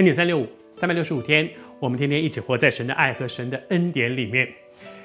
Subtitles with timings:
[0.00, 1.46] 恩典三六五，三百六十五天，
[1.78, 4.48] 我们天天一起活在神的爱和神的恩典里面。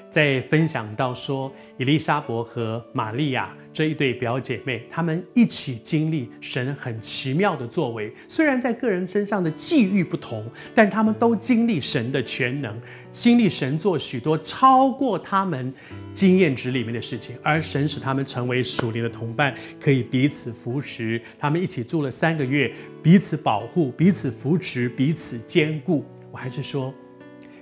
[0.08, 8.10] 在分享到说，伊丽莎伯和玛利亚这一对表姐妹，她们一起经历神很奇妙的作为。
[8.26, 10.42] 虽然在个人身上的际遇不同，
[10.74, 12.74] 但她们都经历神的全能，
[13.10, 15.70] 经历神做许多超过他们
[16.10, 17.36] 经验值里面的事情。
[17.42, 21.20] 而神使他们成为属灵的同伴，可以彼此扶持。
[21.38, 26.02] 他们一起住了三个月，彼此保护，彼此扶持，彼此坚固。
[26.32, 26.94] 我还是说。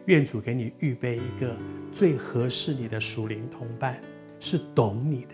[0.06, 1.56] 愿主给你预备一个
[1.90, 3.98] 最合适你的属灵同伴，
[4.38, 5.30] 是懂你的，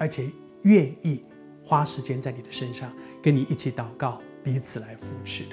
[0.00, 0.24] 而且
[0.62, 1.22] 愿意
[1.62, 2.90] 花时间在你的身上，
[3.22, 5.50] 跟你一起祷告，彼此来扶持的。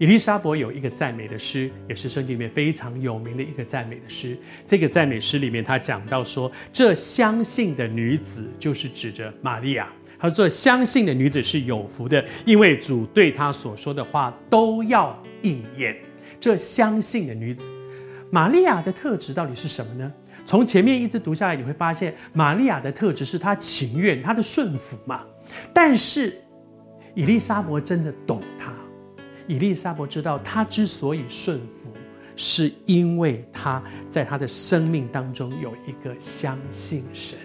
[0.00, 4.36] 以利沙伯有一个赞美的诗，也是圣经里面非常有名的一个赞美的诗。
[4.66, 9.90] 这个赞美诗里面，他讲到说，这相信的女子就是指着玛利亚。
[10.18, 15.96] 他说，这相信的女子是有福的，因为主对她所说的话都要应验。
[16.40, 17.68] 这相信的女子，
[18.30, 20.12] 玛利亚的特质到底是什么呢？
[20.44, 25.24] 从前面一直读下来，你会发现玛利亚的特质是她情愿，她的顺服嘛。
[25.72, 26.36] 但是
[27.14, 28.72] 伊丽莎伯真的懂她，
[29.46, 31.92] 伊丽莎伯知道她之所以顺服，
[32.34, 37.38] 是因为她在她的生命当中有一个相信神。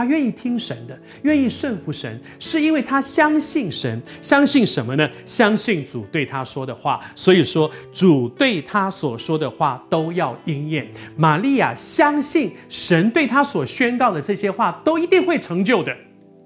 [0.00, 4.00] 他愿意听神的，愿意顺服神，是因为他相信神。
[4.22, 5.06] 相信什么呢？
[5.26, 7.04] 相信主对他说的话。
[7.14, 10.90] 所以说，主对他所说的话都要应验。
[11.18, 15.94] 玛利亚相信神对他所宣告的这些话都一定会成就的。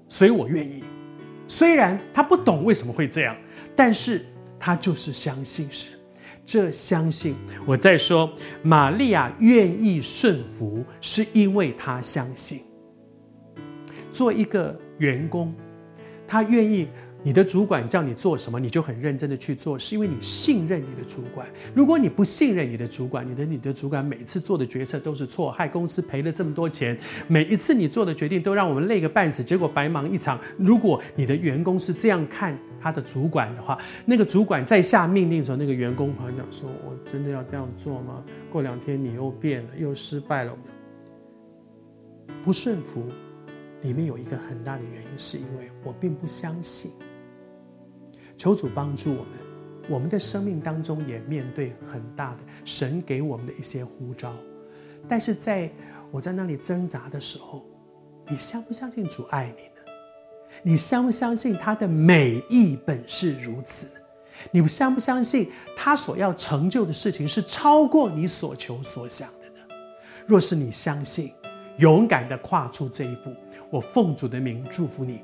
[0.09, 0.83] 所以我愿意。
[1.47, 3.33] 虽然他不懂为什么会这样，
[3.73, 4.25] 但是
[4.59, 5.87] 他就是相信神。
[6.45, 8.29] 这相信，我再说，
[8.63, 12.59] 玛利亚愿意顺服，是因为他相信。
[14.15, 15.53] 做一个员工，
[16.25, 16.87] 他愿意
[17.21, 21.45] 你的主管叫你做什么，你就很认真的去做，是因为你信任你的主管。
[21.73, 30.39] 如果你不信任你的主管，你的你的主管每次做的决策都是错，害公司赔了这么多钱，每一次你做的决定都让我们累个半死，结果白忙一场。
[30.57, 40.57] 如果你的员工是这样看他的主管的话，那个主管在下命令的时候，那个员工朋友讲说：“我真的要这样做吗？”过两天你又变了，又失败了，
[42.43, 43.03] 不顺服。
[43.81, 46.91] 里面有一个很大的原因，是因为我并不相信。
[48.37, 49.31] 求主帮助我们，
[49.87, 54.33] 我们的生命当中也面对很大的神给我们的一些呼召，
[55.07, 55.71] 但是在
[56.11, 57.65] 我在那里挣扎的时候，
[58.27, 59.71] 你相不相信主爱你呢？
[60.63, 63.87] 你相不相信他的美意本是如此？
[64.51, 69.75] 你相不相信他所要成就的事情是超过你所求所想的呢？
[70.27, 71.31] 若是你相信，
[71.77, 73.33] 勇敢的跨出这一步。
[73.69, 75.21] 我奉主的名祝福你，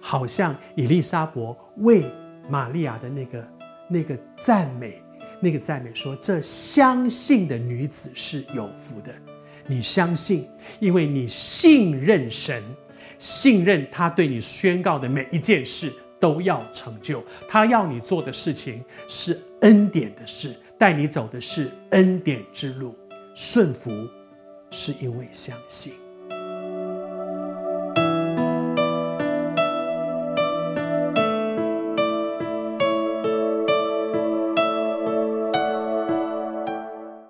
[0.00, 2.10] 好像以利沙伯为
[2.48, 3.48] 玛利亚的那个
[3.88, 5.02] 那个赞美，
[5.40, 9.12] 那个赞美说：“这相信的女子是有福的。”
[9.66, 10.46] 你相信，
[10.78, 12.62] 因为你信任神，
[13.18, 17.24] 信任他对你宣告的每一件事都要成就。
[17.48, 22.94] 他要你做的事情是恩典的事，带你走的是恩典之路。
[23.34, 23.90] 顺服
[24.70, 25.94] 是因为相信。